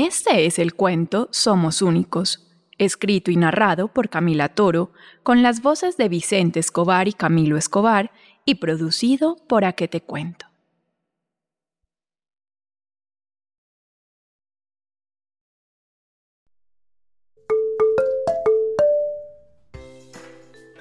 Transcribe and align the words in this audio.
Este 0.00 0.46
es 0.46 0.60
el 0.60 0.74
cuento 0.74 1.28
Somos 1.32 1.82
Únicos, 1.82 2.46
escrito 2.78 3.32
y 3.32 3.36
narrado 3.36 3.88
por 3.88 4.08
Camila 4.08 4.48
Toro, 4.48 4.92
con 5.24 5.42
las 5.42 5.60
voces 5.60 5.96
de 5.96 6.08
Vicente 6.08 6.60
Escobar 6.60 7.08
y 7.08 7.12
Camilo 7.12 7.56
Escobar, 7.56 8.12
y 8.44 8.54
producido 8.54 9.34
por 9.48 9.64
A 9.64 9.72
que 9.72 9.88
te 9.88 10.00
cuento. 10.00 10.46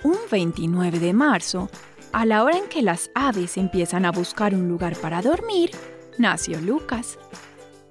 Un 0.03 0.17
29 0.31 0.99
de 0.99 1.13
marzo, 1.13 1.71
a 2.11 2.23
la 2.27 2.43
hora 2.43 2.59
en 2.59 2.69
que 2.69 2.83
las 2.83 3.09
aves 3.15 3.57
empiezan 3.57 4.05
a 4.05 4.11
buscar 4.11 4.53
un 4.53 4.69
lugar 4.69 4.95
para 4.95 5.23
dormir, 5.23 5.71
nació 6.19 6.61
Lucas, 6.61 7.17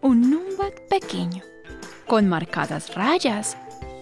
un 0.03 0.31
numbat 0.31 0.75
pequeño, 0.89 1.43
con 2.07 2.29
marcadas 2.29 2.95
rayas, 2.95 3.57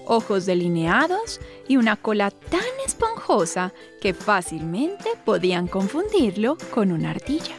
ojos 0.06 0.46
delineados 0.46 1.40
y 1.66 1.76
una 1.76 1.96
cola 1.96 2.30
tan 2.30 2.60
esponjosa 2.86 3.72
que 4.00 4.14
fácilmente 4.14 5.10
podían 5.24 5.66
confundirlo 5.66 6.56
con 6.72 6.92
una 6.92 7.10
ardilla. 7.10 7.56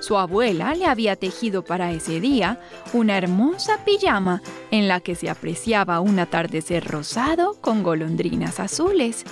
Su 0.00 0.16
abuela 0.16 0.74
le 0.74 0.86
había 0.86 1.16
tejido 1.16 1.62
para 1.62 1.92
ese 1.92 2.20
día 2.20 2.58
una 2.94 3.18
hermosa 3.18 3.84
pijama 3.84 4.42
en 4.70 4.88
la 4.88 5.00
que 5.00 5.14
se 5.14 5.28
apreciaba 5.28 6.00
un 6.00 6.18
atardecer 6.18 6.84
rosado 6.84 7.60
con 7.60 7.82
golondrinas 7.82 8.60
azules. 8.60 9.24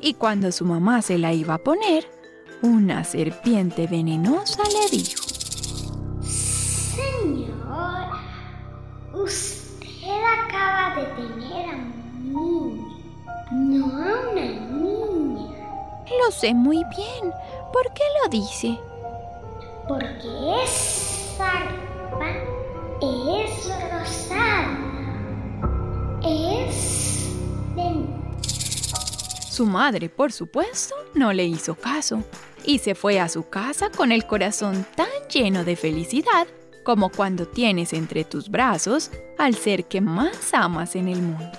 Y 0.00 0.14
cuando 0.14 0.50
su 0.50 0.64
mamá 0.64 1.02
se 1.02 1.18
la 1.18 1.32
iba 1.32 1.54
a 1.54 1.58
poner, 1.58 2.10
una 2.62 3.04
serpiente 3.04 3.86
venenosa 3.86 4.62
le 4.64 4.96
dijo, 4.96 5.22
Señor, 6.98 8.08
usted 9.14 10.20
acaba 10.40 10.96
de 10.96 11.06
tener 11.14 11.70
a 11.70 11.76
un 11.76 11.94
niño, 12.24 12.88
no 13.52 13.86
a 13.86 14.30
una 14.30 14.42
niña. 14.42 15.54
Lo 16.20 16.32
sé 16.32 16.54
muy 16.54 16.82
bien. 16.96 17.32
¿Por 17.72 17.92
qué 17.92 18.02
lo 18.20 18.28
dice? 18.30 18.80
Porque 19.86 20.64
esa 20.64 21.52
ropa 22.10 22.30
es 23.00 23.70
rosada. 23.92 24.76
Es 26.24 27.28
de 27.76 28.06
Su 29.52 29.66
madre, 29.66 30.08
por 30.08 30.32
supuesto, 30.32 30.96
no 31.14 31.32
le 31.32 31.44
hizo 31.44 31.76
caso 31.76 32.24
y 32.64 32.80
se 32.80 32.96
fue 32.96 33.20
a 33.20 33.28
su 33.28 33.48
casa 33.48 33.88
con 33.88 34.10
el 34.10 34.26
corazón 34.26 34.84
tan 34.96 35.06
lleno 35.32 35.62
de 35.62 35.76
felicidad 35.76 36.48
como 36.88 37.10
cuando 37.10 37.46
tienes 37.46 37.92
entre 37.92 38.24
tus 38.24 38.48
brazos 38.48 39.10
al 39.36 39.54
ser 39.54 39.84
que 39.84 40.00
más 40.00 40.54
amas 40.54 40.96
en 40.96 41.08
el 41.08 41.20
mundo. 41.20 41.52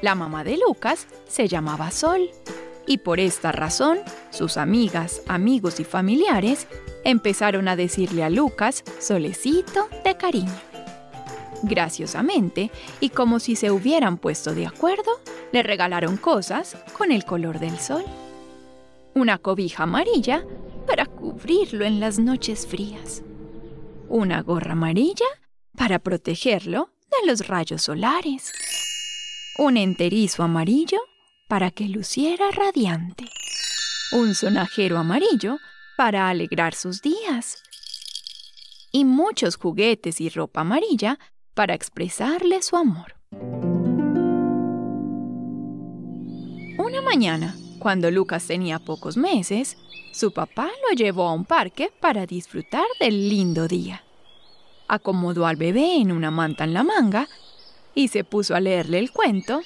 La 0.00 0.14
mamá 0.14 0.44
de 0.44 0.56
Lucas 0.56 1.08
se 1.26 1.48
llamaba 1.48 1.90
Sol 1.90 2.30
y 2.86 2.98
por 2.98 3.18
esta 3.18 3.50
razón 3.50 3.98
sus 4.30 4.56
amigas, 4.56 5.22
amigos 5.26 5.80
y 5.80 5.84
familiares 5.84 6.68
empezaron 7.02 7.66
a 7.66 7.74
decirle 7.74 8.22
a 8.22 8.30
Lucas 8.30 8.84
Solecito 9.00 9.88
de 10.04 10.16
cariño. 10.16 10.54
Graciosamente, 11.64 12.70
y 13.00 13.08
como 13.08 13.40
si 13.40 13.56
se 13.56 13.72
hubieran 13.72 14.18
puesto 14.18 14.54
de 14.54 14.68
acuerdo, 14.68 15.18
le 15.50 15.64
regalaron 15.64 16.16
cosas 16.16 16.76
con 16.96 17.10
el 17.10 17.24
color 17.24 17.58
del 17.58 17.76
sol. 17.80 18.04
Una 19.14 19.38
cobija 19.38 19.82
amarilla 19.82 20.44
para 20.86 21.06
cubrirlo 21.06 21.84
en 21.84 21.98
las 21.98 22.20
noches 22.20 22.68
frías. 22.68 23.24
Una 24.14 24.42
gorra 24.42 24.72
amarilla 24.72 25.24
para 25.74 25.98
protegerlo 25.98 26.90
de 27.10 27.26
los 27.26 27.48
rayos 27.48 27.80
solares. 27.80 28.52
Un 29.56 29.78
enterizo 29.78 30.42
amarillo 30.42 30.98
para 31.48 31.70
que 31.70 31.88
luciera 31.88 32.50
radiante. 32.50 33.24
Un 34.12 34.34
sonajero 34.34 34.98
amarillo 34.98 35.56
para 35.96 36.28
alegrar 36.28 36.74
sus 36.74 37.00
días. 37.00 37.62
Y 38.90 39.06
muchos 39.06 39.56
juguetes 39.56 40.20
y 40.20 40.28
ropa 40.28 40.60
amarilla 40.60 41.18
para 41.54 41.72
expresarle 41.72 42.60
su 42.60 42.76
amor. 42.76 43.16
Una 46.78 47.00
mañana, 47.02 47.56
cuando 47.82 48.12
Lucas 48.12 48.46
tenía 48.46 48.78
pocos 48.78 49.16
meses, 49.16 49.76
su 50.12 50.32
papá 50.32 50.70
lo 50.88 50.94
llevó 50.94 51.26
a 51.26 51.32
un 51.32 51.44
parque 51.44 51.90
para 51.98 52.26
disfrutar 52.26 52.84
del 53.00 53.28
lindo 53.28 53.66
día. 53.66 54.04
Acomodó 54.86 55.46
al 55.46 55.56
bebé 55.56 55.96
en 55.96 56.12
una 56.12 56.30
manta 56.30 56.62
en 56.62 56.74
la 56.74 56.84
manga 56.84 57.26
y 57.92 58.06
se 58.06 58.22
puso 58.22 58.54
a 58.54 58.60
leerle 58.60 59.00
el 59.00 59.10
cuento 59.10 59.62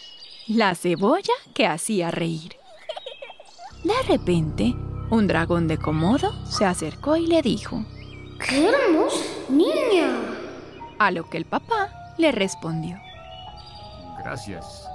La 0.49 0.75
cebolla 0.75 1.35
que 1.53 1.67
hacía 1.67 2.11
reír. 2.11 2.57
De 3.85 4.03
repente, 4.09 4.75
un 5.11 5.27
dragón 5.27 5.69
de 5.69 5.77
Komodo 5.77 6.33
se 6.47 6.65
acercó 6.65 7.17
y 7.19 7.27
le 7.27 7.43
dijo, 7.43 7.85
¡Qué 8.41 8.67
hermosa 8.67 9.25
niña! 9.51 10.09
a 10.99 11.11
lo 11.11 11.29
que 11.29 11.37
el 11.37 11.45
papá 11.45 12.15
le 12.17 12.33
respondió, 12.33 12.99
Gracias, 14.19 14.89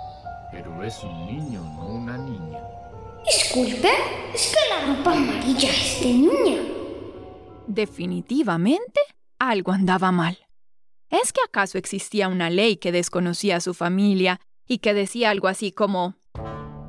pero 0.51 0.81
es 0.81 1.03
un 1.03 1.27
niño, 1.27 1.61
no 1.61 1.85
una 1.85 2.17
niña. 2.17 2.80
Disculpe, 3.25 3.89
es 4.33 4.53
que 4.53 4.69
la 4.69 4.95
ropa 4.95 5.13
amarilla 5.13 5.69
es 5.69 5.99
de 6.01 6.13
niña. 6.13 6.61
definitivamente 7.67 8.99
algo 9.39 9.71
andaba 9.71 10.11
mal. 10.11 10.37
¿Es 11.09 11.31
que 11.33 11.41
acaso 11.45 11.77
existía 11.77 12.27
una 12.27 12.49
ley 12.49 12.77
que 12.77 12.91
desconocía 12.91 13.57
a 13.57 13.61
su 13.61 13.73
familia 13.73 14.39
y 14.67 14.79
que 14.79 14.93
decía 14.93 15.29
algo 15.29 15.47
así 15.47 15.71
como 15.71 16.15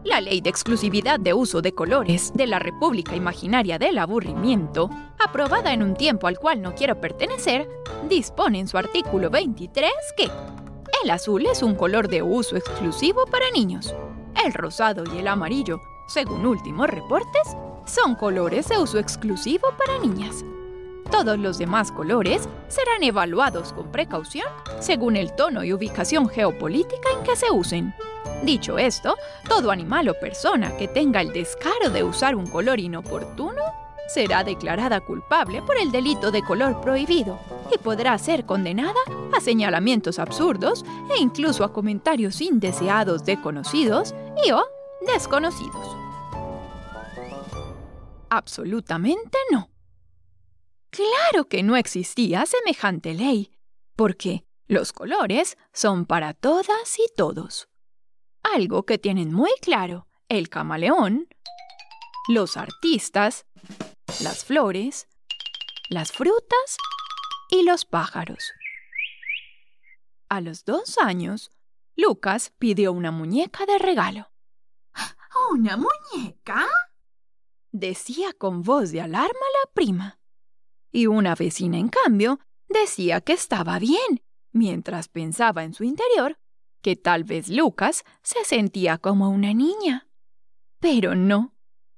la 0.04 0.20
ley 0.20 0.40
de 0.40 0.50
exclusividad 0.50 1.20
de 1.20 1.34
uso 1.34 1.62
de 1.62 1.72
colores 1.72 2.32
de 2.34 2.46
la 2.46 2.58
República 2.58 3.14
Imaginaria 3.14 3.78
del 3.78 3.98
Aburrimiento, 3.98 4.90
aprobada 5.24 5.72
en 5.72 5.82
un 5.82 5.94
tiempo 5.94 6.26
al 6.26 6.38
cual 6.38 6.60
no 6.60 6.74
quiero 6.74 7.00
pertenecer, 7.00 7.68
dispone 8.08 8.58
en 8.58 8.68
su 8.68 8.76
artículo 8.78 9.30
23 9.30 9.90
que 10.16 10.28
el 11.04 11.10
azul 11.10 11.46
es 11.46 11.62
un 11.62 11.74
color 11.74 12.08
de 12.08 12.22
uso 12.22 12.56
exclusivo 12.56 13.26
para 13.26 13.50
niños. 13.50 13.94
El 14.44 14.52
rosado 14.52 15.04
y 15.14 15.18
el 15.18 15.28
amarillo, 15.28 15.80
según 16.12 16.44
últimos 16.44 16.88
reportes, 16.88 17.56
son 17.86 18.14
colores 18.14 18.68
de 18.68 18.76
uso 18.76 18.98
exclusivo 18.98 19.68
para 19.78 19.98
niñas. 19.98 20.44
Todos 21.10 21.38
los 21.38 21.56
demás 21.56 21.90
colores 21.90 22.48
serán 22.68 23.02
evaluados 23.02 23.72
con 23.72 23.90
precaución 23.90 24.46
según 24.80 25.16
el 25.16 25.34
tono 25.34 25.64
y 25.64 25.72
ubicación 25.72 26.28
geopolítica 26.28 27.08
en 27.16 27.24
que 27.24 27.34
se 27.34 27.50
usen. 27.50 27.94
Dicho 28.42 28.78
esto, 28.78 29.16
todo 29.48 29.70
animal 29.70 30.08
o 30.10 30.14
persona 30.14 30.76
que 30.76 30.86
tenga 30.86 31.22
el 31.22 31.32
descaro 31.32 31.88
de 31.90 32.02
usar 32.02 32.34
un 32.34 32.46
color 32.46 32.78
inoportuno 32.78 33.62
será 34.08 34.44
declarada 34.44 35.00
culpable 35.00 35.62
por 35.62 35.78
el 35.78 35.90
delito 35.90 36.30
de 36.30 36.42
color 36.42 36.80
prohibido 36.82 37.38
y 37.74 37.78
podrá 37.78 38.18
ser 38.18 38.44
condenada 38.44 39.00
a 39.34 39.40
señalamientos 39.40 40.18
absurdos 40.18 40.84
e 41.14 41.22
incluso 41.22 41.64
a 41.64 41.72
comentarios 41.72 42.42
indeseados 42.42 43.24
de 43.24 43.40
conocidos 43.40 44.14
y 44.44 44.50
o 44.50 44.62
desconocidos. 45.06 46.01
Absolutamente 48.34 49.36
no. 49.50 49.70
Claro 50.88 51.50
que 51.50 51.62
no 51.62 51.76
existía 51.76 52.46
semejante 52.46 53.12
ley, 53.12 53.58
porque 53.94 54.46
los 54.68 54.94
colores 54.94 55.58
son 55.74 56.06
para 56.06 56.32
todas 56.32 56.98
y 56.98 57.14
todos. 57.14 57.68
Algo 58.42 58.86
que 58.86 58.96
tienen 58.96 59.34
muy 59.34 59.50
claro 59.60 60.08
el 60.30 60.48
camaleón, 60.48 61.28
los 62.26 62.56
artistas, 62.56 63.44
las 64.22 64.46
flores, 64.46 65.08
las 65.90 66.10
frutas 66.10 66.78
y 67.50 67.64
los 67.64 67.84
pájaros. 67.84 68.50
A 70.30 70.40
los 70.40 70.64
dos 70.64 70.96
años, 70.96 71.50
Lucas 71.96 72.54
pidió 72.58 72.92
una 72.92 73.10
muñeca 73.10 73.66
de 73.66 73.78
regalo. 73.78 74.32
¿Una 75.50 75.76
muñeca? 75.76 76.66
Decía 77.72 78.32
con 78.32 78.62
voz 78.62 78.92
de 78.92 79.00
alarma 79.00 79.28
la 79.30 79.72
prima. 79.72 80.20
Y 80.92 81.06
una 81.06 81.34
vecina, 81.34 81.78
en 81.78 81.88
cambio, 81.88 82.38
decía 82.68 83.20
que 83.20 83.32
estaba 83.32 83.78
bien, 83.78 84.22
mientras 84.52 85.08
pensaba 85.08 85.64
en 85.64 85.74
su 85.74 85.84
interior 85.84 86.38
que 86.82 86.96
tal 86.96 87.24
vez 87.24 87.48
Lucas 87.48 88.04
se 88.22 88.44
sentía 88.44 88.98
como 88.98 89.30
una 89.30 89.54
niña. 89.54 90.08
Pero 90.80 91.14
no, 91.14 91.54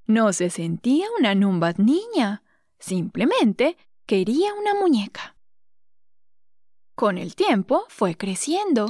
no 0.07 0.33
se 0.33 0.51
sentía 0.51 1.07
una 1.19 1.35
Numbat 1.35 1.79
niña, 1.79 2.43
simplemente 2.79 3.77
quería 4.07 4.55
una 4.55 4.75
muñeca. 4.75 5.37
Con 6.95 7.19
el 7.19 7.35
tiempo 7.35 7.85
fue 7.89 8.15
creciendo, 8.15 8.89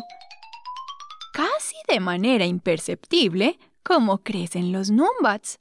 casi 1.33 1.77
de 1.89 2.01
manera 2.01 2.45
imperceptible 2.45 3.59
como 3.83 4.19
crecen 4.19 4.73
los 4.73 4.91
Numbats. 4.91 5.61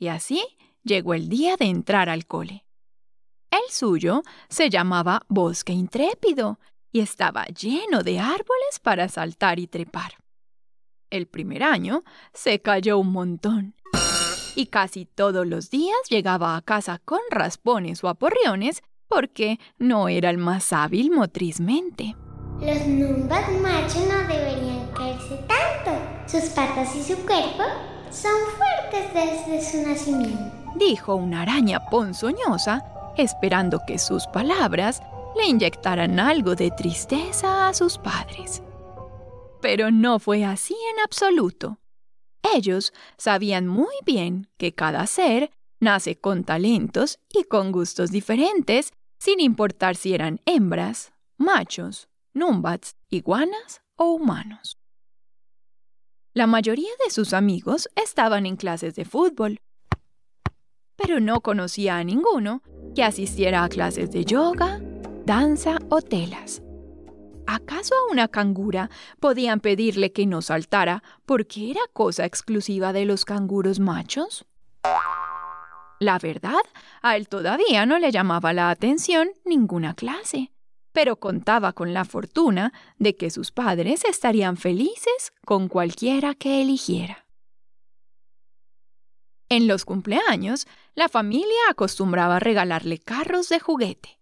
Y 0.00 0.08
así 0.08 0.42
llegó 0.82 1.12
el 1.12 1.28
día 1.28 1.56
de 1.56 1.66
entrar 1.66 2.08
al 2.08 2.26
cole. 2.26 2.64
El 3.50 3.70
suyo 3.70 4.22
se 4.48 4.70
llamaba 4.70 5.26
Bosque 5.28 5.74
Intrépido 5.74 6.58
y 6.90 7.00
estaba 7.00 7.44
lleno 7.44 8.02
de 8.02 8.18
árboles 8.18 8.80
para 8.82 9.08
saltar 9.08 9.58
y 9.58 9.66
trepar. 9.66 10.14
El 11.10 11.26
primer 11.26 11.62
año 11.62 12.02
se 12.32 12.62
cayó 12.62 12.98
un 12.98 13.12
montón 13.12 13.74
y 14.56 14.66
casi 14.66 15.04
todos 15.04 15.46
los 15.46 15.68
días 15.68 15.98
llegaba 16.08 16.56
a 16.56 16.62
casa 16.62 16.98
con 17.04 17.20
raspones 17.30 18.02
o 18.02 18.08
aporreones 18.08 18.82
porque 19.06 19.60
no 19.76 20.08
era 20.08 20.30
el 20.30 20.38
más 20.38 20.72
hábil 20.72 21.10
motrizmente. 21.10 22.16
Los 22.60 22.86
Numbat 22.86 23.50
machos 23.60 24.06
no 24.06 24.18
deberían 24.28 24.90
caerse 24.92 25.44
tanto. 25.46 25.92
Sus 26.26 26.50
patas 26.50 26.94
y 26.96 27.02
su 27.02 27.16
cuerpo 27.26 27.64
son 28.10 28.32
fuertes 28.56 29.14
desde 29.14 29.70
su 29.70 29.86
nacimiento, 29.86 30.72
dijo 30.76 31.14
una 31.14 31.42
araña 31.42 31.86
ponzoñosa, 31.86 32.84
esperando 33.16 33.80
que 33.86 33.98
sus 33.98 34.26
palabras 34.26 35.02
le 35.36 35.46
inyectaran 35.46 36.18
algo 36.18 36.54
de 36.54 36.70
tristeza 36.70 37.68
a 37.68 37.74
sus 37.74 37.98
padres. 37.98 38.62
Pero 39.60 39.90
no 39.90 40.18
fue 40.18 40.44
así 40.44 40.74
en 40.92 41.00
absoluto. 41.04 41.78
Ellos 42.54 42.92
sabían 43.16 43.66
muy 43.66 43.94
bien 44.04 44.48
que 44.56 44.74
cada 44.74 45.06
ser 45.06 45.50
nace 45.78 46.16
con 46.16 46.44
talentos 46.44 47.18
y 47.32 47.44
con 47.44 47.70
gustos 47.70 48.10
diferentes, 48.10 48.92
sin 49.18 49.40
importar 49.40 49.96
si 49.96 50.14
eran 50.14 50.40
hembras, 50.46 51.12
machos, 51.36 52.08
numbats, 52.32 52.96
iguanas 53.10 53.82
o 53.96 54.12
humanos. 54.12 54.79
La 56.32 56.46
mayoría 56.46 56.90
de 57.04 57.10
sus 57.10 57.32
amigos 57.32 57.88
estaban 57.96 58.46
en 58.46 58.54
clases 58.54 58.94
de 58.94 59.04
fútbol, 59.04 59.58
pero 60.94 61.18
no 61.18 61.40
conocía 61.40 61.96
a 61.96 62.04
ninguno 62.04 62.62
que 62.94 63.02
asistiera 63.02 63.64
a 63.64 63.68
clases 63.68 64.12
de 64.12 64.24
yoga, 64.24 64.80
danza 65.26 65.78
o 65.88 66.00
telas. 66.00 66.62
¿Acaso 67.48 67.96
a 67.96 68.12
una 68.12 68.28
cangura 68.28 68.90
podían 69.18 69.58
pedirle 69.58 70.12
que 70.12 70.24
no 70.24 70.40
saltara 70.40 71.02
porque 71.26 71.72
era 71.72 71.80
cosa 71.92 72.24
exclusiva 72.26 72.92
de 72.92 73.06
los 73.06 73.24
canguros 73.24 73.80
machos? 73.80 74.46
La 75.98 76.20
verdad, 76.20 76.62
a 77.02 77.16
él 77.16 77.28
todavía 77.28 77.86
no 77.86 77.98
le 77.98 78.12
llamaba 78.12 78.52
la 78.52 78.70
atención 78.70 79.30
ninguna 79.44 79.94
clase, 79.94 80.52
pero 81.00 81.16
contaba 81.16 81.72
con 81.72 81.94
la 81.94 82.04
fortuna 82.04 82.74
de 82.98 83.16
que 83.16 83.30
sus 83.30 83.52
padres 83.52 84.04
estarían 84.04 84.58
felices 84.58 85.32
con 85.46 85.68
cualquiera 85.68 86.34
que 86.34 86.60
eligiera. 86.60 87.24
En 89.48 89.66
los 89.66 89.86
cumpleaños, 89.86 90.66
la 90.94 91.08
familia 91.08 91.70
acostumbraba 91.70 92.38
regalarle 92.38 92.98
carros 92.98 93.48
de 93.48 93.60
juguete 93.60 94.20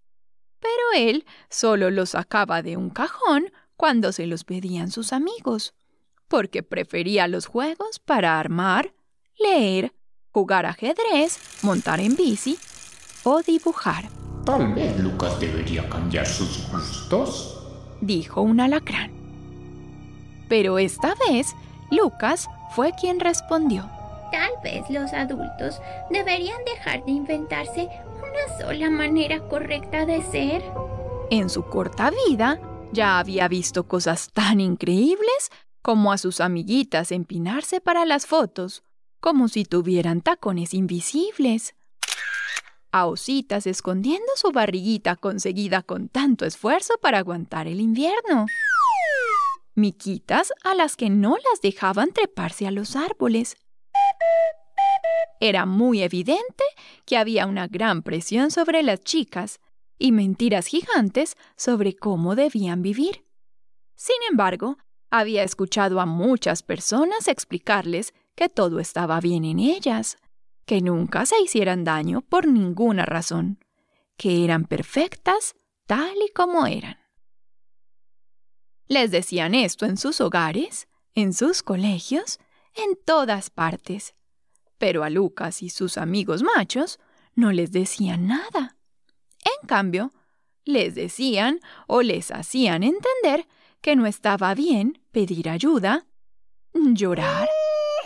pero 0.61 1.09
él 1.09 1.27
solo 1.51 1.91
los 1.91 2.11
sacaba 2.11 2.63
de 2.63 2.77
un 2.77 2.91
cajón 2.91 3.51
cuando 3.77 4.13
se 4.13 4.27
los 4.27 4.45
pedían 4.45 4.93
sus 4.93 5.13
amigos, 5.13 5.75
porque 6.29 6.63
prefería 6.63 7.27
los 7.29 7.47
juegos 7.47 7.99
para 7.99 8.39
armar, 8.39 8.95
leer, 9.37 9.93
jugar 10.31 10.67
ajedrez, 10.67 11.39
montar 11.63 11.99
en 12.01 12.15
bici 12.15 12.57
o 13.25 13.43
dibujar. 13.43 14.09
Tal 14.49 14.73
vez 14.73 14.99
Lucas 14.99 15.39
debería 15.39 15.87
cambiar 15.91 16.25
sus 16.25 16.67
gustos, 16.73 17.63
dijo 18.01 18.41
un 18.41 18.61
alacrán. 18.61 19.11
Pero 20.49 20.79
esta 20.79 21.15
vez 21.29 21.55
Lucas 21.91 22.49
fue 22.75 22.95
quien 22.99 23.21
respondió. 23.21 23.91
Tal 24.33 24.53
vez 24.65 24.89
los 24.89 25.13
adultos 25.13 25.83
deberían 26.09 26.57
dejar 26.65 27.05
de 27.05 27.11
inventarse 27.11 27.91
una 28.17 28.59
sola 28.59 28.89
manera 28.89 29.47
correcta 29.49 30.07
de 30.07 30.23
ser. 30.23 30.65
En 31.31 31.51
su 31.51 31.65
corta 31.65 32.11
vida 32.27 32.59
ya 32.91 33.19
había 33.19 33.49
visto 33.49 33.87
cosas 33.87 34.31
tan 34.33 34.63
increíbles 34.63 35.51
como 35.83 36.11
a 36.11 36.17
sus 36.17 36.41
amiguitas 36.41 37.13
empinarse 37.13 37.83
para 37.83 38.07
las 38.07 38.25
fotos, 38.25 38.83
como 39.21 39.49
si 39.49 39.67
tuvieran 39.67 40.23
tacones 40.23 40.73
invisibles. 40.73 41.75
A 42.91 43.07
ositas 43.07 43.67
escondiendo 43.67 44.33
su 44.37 44.51
barriguita 44.51 45.17
conseguida 45.17 45.83
con 45.83 46.09
tanto 46.09 46.47
esfuerzo 46.47 46.95
para 47.01 47.19
aguantar 47.19 47.67
el 47.67 47.81
invierno. 47.81 48.47
Miquitas 49.75 50.53
a 50.65 50.75
las 50.75 50.97
que 50.97 51.11
no 51.11 51.37
las 51.37 51.61
dejaban 51.61 52.13
treparse 52.13 52.67
a 52.67 52.71
los 52.71 52.97
árboles 52.97 53.57
era 55.41 55.67
muy 55.67 56.03
evidente 56.03 56.65
que 57.05 57.17
había 57.17 57.47
una 57.47 57.69
gran 57.69 58.03
presión 58.03 58.51
sobre 58.51 58.83
las 58.83 59.01
chicas 59.01 59.61
y 59.99 60.13
mentiras 60.13 60.67
gigantes 60.67 61.37
sobre 61.57 61.95
cómo 61.97 62.35
debían 62.35 62.83
vivir. 62.83 63.25
Sin 63.95 64.17
embargo, 64.31 64.79
había 65.11 65.43
escuchado 65.43 66.01
a 66.01 66.07
muchas 66.07 66.63
personas 66.63 67.29
explicarles 67.29 68.15
que 68.35 68.49
todo 68.49 68.79
estaba 68.79 69.21
bien 69.21 69.45
en 69.45 69.59
ellas, 69.59 70.19
que 70.69 70.83
nunca 70.83 71.25
se 71.25 71.41
hicieran 71.41 71.83
daño 71.83 72.21
por 72.21 72.47
ninguna 72.47 73.07
razón, 73.07 73.65
que 74.19 74.45
eran 74.45 74.67
perfectas 74.67 75.55
tal 75.87 76.15
y 76.23 76.31
como 76.31 76.67
eran. 76.67 76.99
Les 78.87 79.11
decían 79.11 79.55
esto 79.55 79.87
en 79.87 79.97
sus 79.97 80.21
hogares, 80.21 80.87
en 81.15 81.33
sus 81.33 81.63
colegios, 81.63 82.39
en 82.75 82.99
todas 83.03 83.49
partes, 83.49 84.15
pero 84.77 85.05
a 85.05 85.09
Lucas 85.09 85.63
y 85.63 85.71
sus 85.71 85.97
amigos 85.97 86.43
machos 86.43 87.01
no 87.35 87.51
les 87.51 87.73
decían 87.73 88.27
nada. 88.27 88.77
En 89.47 89.67
cambio, 89.67 90.13
les 90.67 90.95
decían 90.95 91.61
o 91.87 92.03
les 92.03 92.31
hacían 92.31 92.83
entender 92.83 93.49
que 93.81 93.97
no 93.97 94.05
estaba 94.05 94.55
bien 94.55 95.01
pedir 95.13 95.49
ayuda, 95.49 96.07
llorar, 96.75 97.49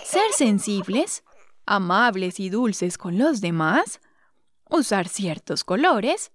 ser 0.04 0.30
sensibles, 0.32 1.24
amables 1.66 2.40
y 2.40 2.50
dulces 2.50 2.98
con 2.98 3.18
los 3.18 3.40
demás, 3.40 4.00
usar 4.68 5.08
ciertos 5.08 5.64
colores, 5.64 6.32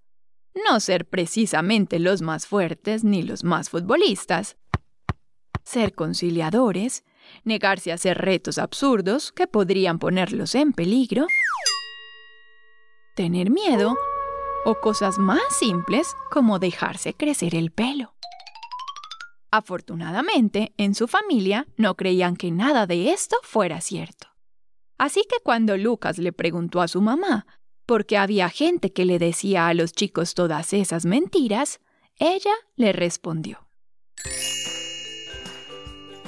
no 0.65 0.79
ser 0.79 1.07
precisamente 1.07 1.99
los 1.99 2.21
más 2.21 2.47
fuertes 2.47 3.03
ni 3.03 3.23
los 3.23 3.43
más 3.43 3.69
futbolistas, 3.69 4.57
ser 5.63 5.93
conciliadores, 5.93 7.03
negarse 7.43 7.91
a 7.91 7.95
hacer 7.95 8.17
retos 8.17 8.57
absurdos 8.57 9.31
que 9.31 9.47
podrían 9.47 9.99
ponerlos 9.99 10.55
en 10.55 10.73
peligro, 10.73 11.27
tener 13.15 13.49
miedo 13.49 13.95
o 14.65 14.75
cosas 14.75 15.17
más 15.17 15.41
simples 15.49 16.15
como 16.31 16.59
dejarse 16.59 17.13
crecer 17.13 17.55
el 17.55 17.71
pelo. 17.71 18.13
Afortunadamente, 19.51 20.73
en 20.77 20.93
su 20.93 21.07
familia 21.07 21.67
no 21.77 21.95
creían 21.95 22.35
que 22.35 22.51
nada 22.51 22.85
de 22.85 23.11
esto 23.11 23.37
fuera 23.43 23.81
cierto. 23.81 24.27
Así 24.97 25.23
que 25.29 25.37
cuando 25.43 25.77
Lucas 25.77 26.17
le 26.17 26.33
preguntó 26.33 26.81
a 26.81 26.87
su 26.87 27.01
mamá 27.01 27.45
por 27.85 28.05
qué 28.05 28.17
había 28.17 28.49
gente 28.49 28.91
que 28.91 29.05
le 29.05 29.19
decía 29.19 29.67
a 29.67 29.73
los 29.73 29.93
chicos 29.93 30.33
todas 30.33 30.73
esas 30.73 31.05
mentiras, 31.05 31.79
ella 32.17 32.53
le 32.75 32.93
respondió. 32.93 33.67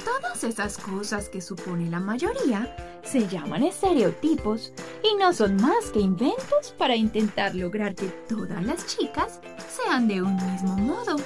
Todas 0.04 0.44
esas 0.44 0.78
cosas 0.78 1.28
que 1.28 1.40
supone 1.40 1.90
la 1.90 2.00
mayoría 2.00 2.74
se 3.02 3.26
llaman 3.28 3.64
estereotipos 3.64 4.72
y 5.02 5.16
no 5.16 5.32
son 5.32 5.56
más 5.56 5.90
que 5.92 6.00
inventos 6.00 6.74
para 6.78 6.96
intentar 6.96 7.54
lograr 7.54 7.94
que 7.94 8.06
todas 8.28 8.64
las 8.64 8.86
chicas 8.86 9.40
sean 9.68 10.08
de 10.08 10.22
un 10.22 10.36
mismo 10.36 10.76
modo 10.76 11.16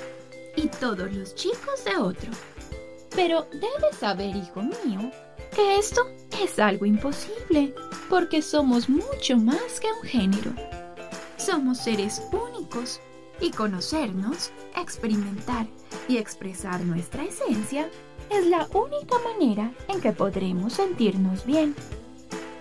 y 0.57 0.69
todos 0.69 1.13
los 1.13 1.35
chicos 1.35 1.85
de 1.85 1.97
otro. 1.97 2.31
Pero 3.15 3.47
debes 3.53 3.97
saber, 3.99 4.35
hijo 4.35 4.63
mío, 4.63 5.11
que 5.55 5.79
esto 5.79 6.07
es 6.43 6.59
algo 6.59 6.87
imposible, 6.87 7.75
porque 8.09 8.43
somos 8.43 8.89
mucho 8.89 9.37
más 9.37 9.81
que 9.81 9.89
un 10.01 10.07
género. 10.07 10.53
Somos 11.37 11.79
seres 11.79 12.23
únicos 12.33 13.01
y 13.41 13.51
conocernos, 13.51 14.51
experimentar 14.77 15.67
y 16.09 16.17
expresar 16.17 16.81
nuestra 16.85 17.25
esencia 17.25 17.89
es 18.31 18.47
la 18.47 18.67
única 18.73 19.17
manera 19.19 19.73
en 19.89 20.01
que 20.01 20.13
podremos 20.13 20.75
sentirnos 20.75 21.45
bien. 21.45 21.75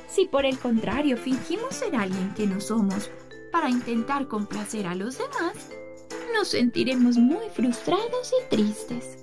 Si 0.08 0.26
por 0.26 0.46
el 0.46 0.60
contrario 0.60 1.18
fingimos 1.18 1.76
ser 1.76 1.96
alguien 1.96 2.34
que 2.36 2.46
no 2.46 2.62
somos 2.62 3.10
para 3.52 3.70
intentar 3.70 4.28
complacer 4.28 4.86
a 4.88 4.96
los 4.96 5.18
demás, 5.18 5.70
nos 6.34 6.50
sentiremos 6.50 7.18
muy 7.18 7.50
frustrados 7.54 8.32
y 8.32 8.50
tristes. 8.50 9.18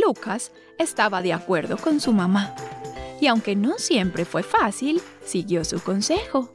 Lucas 0.00 0.52
estaba 0.78 1.22
de 1.22 1.32
acuerdo 1.32 1.76
con 1.76 2.00
su 2.00 2.12
mamá, 2.12 2.54
y 3.20 3.26
aunque 3.26 3.56
no 3.56 3.78
siempre 3.78 4.24
fue 4.24 4.42
fácil, 4.42 5.02
siguió 5.24 5.64
su 5.64 5.80
consejo. 5.80 6.50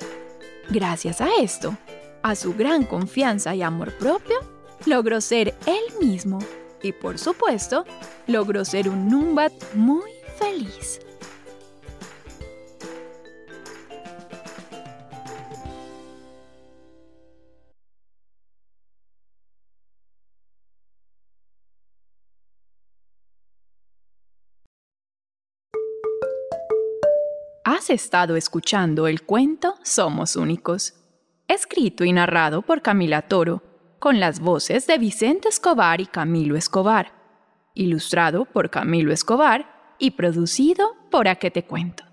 Gracias 0.70 1.22
a 1.22 1.28
esto, 1.42 1.78
a 2.22 2.36
su 2.36 2.54
gran 2.54 2.84
confianza 2.86 3.54
y 3.56 3.62
amor 3.62 3.94
propio, 3.98 4.38
logró 4.86 5.22
ser 5.22 5.56
él 5.66 5.84
mismo 6.00 6.40
y 6.84 6.92
por 6.92 7.18
supuesto, 7.18 7.86
logró 8.28 8.66
ser 8.66 8.90
un 8.90 9.08
Numbat 9.08 9.54
muy 9.74 10.12
feliz. 10.38 11.00
Has 27.84 27.90
estado 27.90 28.38
escuchando 28.38 29.08
el 29.08 29.24
cuento 29.24 29.76
Somos 29.84 30.38
Únicos, 30.38 30.94
escrito 31.50 32.06
y 32.06 32.14
narrado 32.14 32.62
por 32.62 32.82
Camila 32.82 33.24
Toro, 33.24 33.62
con 34.00 34.22
las 34.22 34.40
voces 34.40 34.88
de 34.88 34.98
Vicente 34.98 35.50
Escobar 35.50 36.00
y 36.00 36.06
Camilo 36.06 36.56
Escobar, 36.56 37.12
ilustrado 37.74 38.46
por 38.46 38.70
Camilo 38.70 39.12
Escobar 39.12 39.96
y 40.00 40.12
producido 40.12 40.96
por 41.12 41.28
A 41.28 41.36
que 41.36 41.52
te 41.52 41.66
cuento. 41.66 42.06